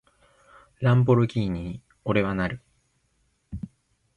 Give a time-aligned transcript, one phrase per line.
[0.79, 2.59] ランボルギーニに、俺はなる！